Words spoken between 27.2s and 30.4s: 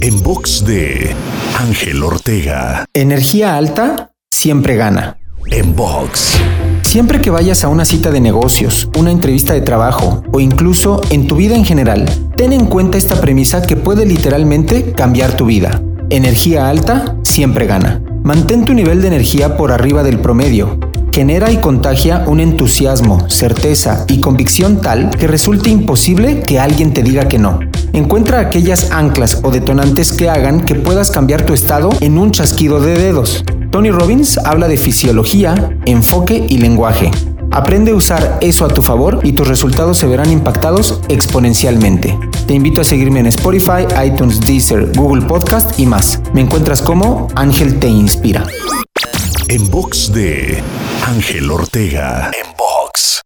que no. Encuentra aquellas anclas o detonantes que